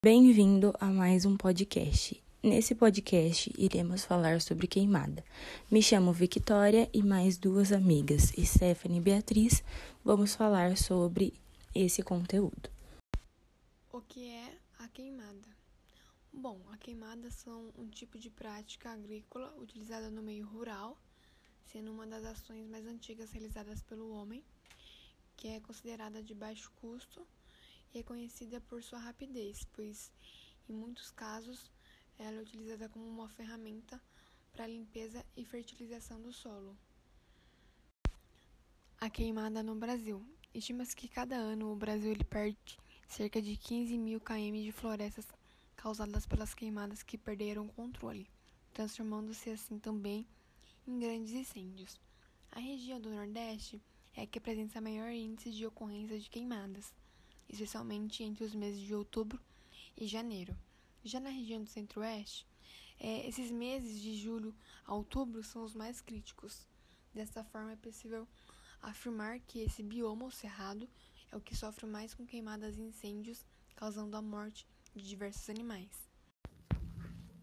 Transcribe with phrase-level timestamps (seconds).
[0.00, 2.22] Bem-vindo a mais um podcast.
[2.40, 5.24] Nesse podcast, iremos falar sobre queimada.
[5.68, 9.64] Me chamo Victoria e mais duas amigas, Stephanie e Beatriz,
[10.04, 11.34] vamos falar sobre
[11.74, 12.70] esse conteúdo.
[13.92, 15.48] O que é a queimada?
[16.32, 20.96] Bom, a queimada são um tipo de prática agrícola utilizada no meio rural,
[21.64, 24.44] sendo uma das ações mais antigas realizadas pelo homem,
[25.36, 27.26] que é considerada de baixo custo
[27.94, 30.12] e é conhecida por sua rapidez, pois
[30.68, 31.70] em muitos casos
[32.18, 34.00] ela é utilizada como uma ferramenta
[34.52, 36.76] para limpeza e fertilização do solo.
[39.00, 40.26] A queimada no Brasil.
[40.52, 45.26] Estima-se que cada ano o Brasil ele perde cerca de 15 mil km de florestas
[45.76, 48.28] causadas pelas queimadas que perderam o controle,
[48.72, 50.26] transformando-se assim também
[50.86, 52.00] em grandes incêndios.
[52.50, 53.80] A região do Nordeste
[54.16, 56.92] é a que apresenta maior índice de ocorrência de queimadas
[57.48, 59.40] especialmente entre os meses de outubro
[59.96, 60.56] e janeiro.
[61.04, 62.46] Já na região do centro-oeste,
[63.00, 64.54] é, esses meses de julho
[64.86, 66.66] a outubro são os mais críticos.
[67.14, 68.26] Dessa forma, é possível
[68.82, 70.88] afirmar que esse bioma, o cerrado,
[71.30, 73.44] é o que sofre mais com queimadas e incêndios,
[73.76, 76.08] causando a morte de diversos animais.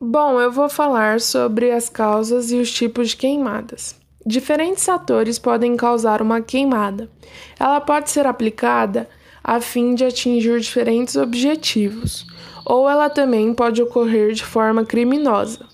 [0.00, 3.98] Bom, eu vou falar sobre as causas e os tipos de queimadas.
[4.26, 7.10] Diferentes fatores podem causar uma queimada.
[7.58, 9.08] Ela pode ser aplicada
[9.44, 12.26] a fim de atingir diferentes objetivos,
[12.64, 15.66] ou ela também pode ocorrer de forma criminosa.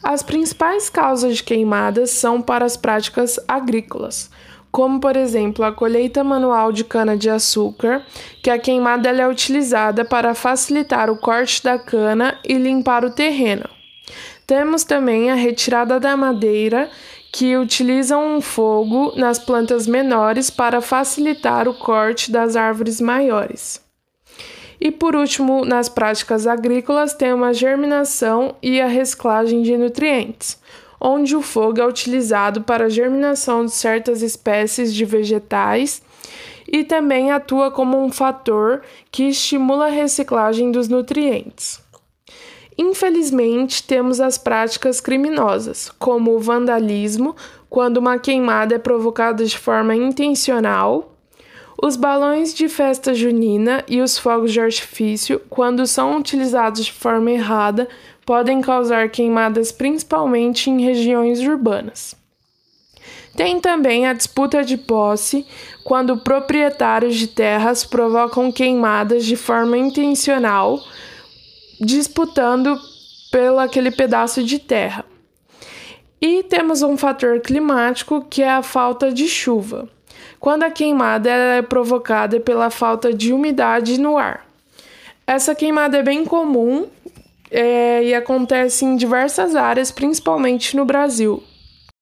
[0.00, 4.30] As principais causas de queimadas são para as práticas agrícolas,
[4.70, 8.04] como por exemplo a colheita manual de cana-de-açúcar,
[8.42, 13.68] que a queimada é utilizada para facilitar o corte da cana e limpar o terreno.
[14.46, 16.90] Temos também a retirada da madeira,
[17.34, 23.82] que utilizam um fogo nas plantas menores para facilitar o corte das árvores maiores.
[24.80, 30.60] E por último, nas práticas agrícolas, tem a germinação e a reciclagem de nutrientes,
[31.00, 36.02] onde o fogo é utilizado para a germinação de certas espécies de vegetais
[36.68, 41.83] e também atua como um fator que estimula a reciclagem dos nutrientes.
[42.76, 47.36] Infelizmente, temos as práticas criminosas, como o vandalismo,
[47.70, 51.14] quando uma queimada é provocada de forma intencional,
[51.80, 57.30] os balões de festa junina e os fogos de artifício, quando são utilizados de forma
[57.30, 57.88] errada,
[58.24, 62.14] podem causar queimadas principalmente em regiões urbanas.
[63.36, 65.44] Tem também a disputa de posse,
[65.82, 70.80] quando proprietários de terras provocam queimadas de forma intencional
[71.80, 72.78] disputando
[73.30, 75.04] pelo aquele pedaço de terra.
[76.20, 79.88] E temos um fator climático que é a falta de chuva,
[80.40, 84.46] quando a queimada é provocada pela falta de umidade no ar.
[85.26, 86.86] Essa queimada é bem comum
[87.50, 91.42] é, e acontece em diversas áreas, principalmente no Brasil.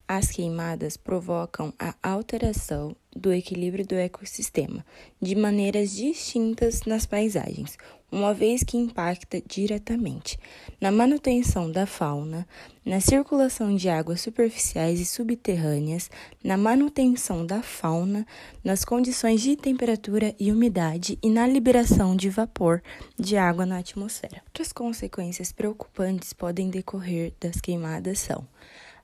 [0.07, 4.85] As queimadas provocam a alteração do equilíbrio do ecossistema
[5.21, 7.77] de maneiras distintas nas paisagens,
[8.11, 10.39] uma vez que impacta diretamente
[10.79, 12.47] na manutenção da fauna,
[12.85, 16.11] na circulação de águas superficiais e subterrâneas,
[16.45, 18.27] na manutenção da fauna,
[18.63, 22.83] nas condições de temperatura e umidade e na liberação de vapor
[23.19, 24.43] de água na atmosfera.
[24.47, 28.47] Outras consequências preocupantes podem decorrer das queimadas são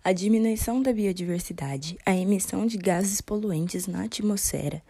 [0.03, 4.82] a diminuição da biodiversidade, a emissão de gases poluentes na atmosfera,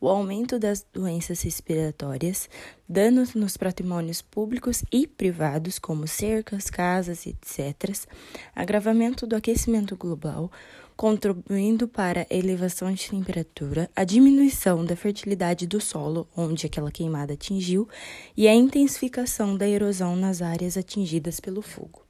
[0.00, 2.48] o aumento das doenças respiratórias,
[2.88, 8.06] danos nos patrimônios públicos e privados, como cercas, casas, etc.,
[8.54, 10.50] agravamento do aquecimento global,
[10.96, 17.32] contribuindo para a elevação de temperatura, a diminuição da fertilidade do solo onde aquela queimada
[17.32, 17.88] atingiu
[18.36, 22.03] e a intensificação da erosão nas áreas atingidas pelo fogo.